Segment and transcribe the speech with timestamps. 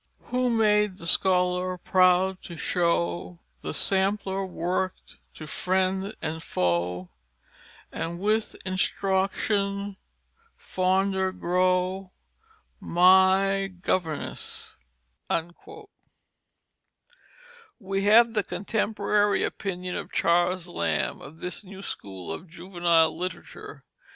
[0.31, 7.11] "Who made the Scholar proud to show The Sampler work'd to friend and foe,
[7.91, 9.97] And with Instruction
[10.57, 12.13] fonder grow?
[12.79, 14.75] My Governess."
[17.79, 23.83] We have the contemporary opinion of Charles Lamb of this new school of juvenile literature.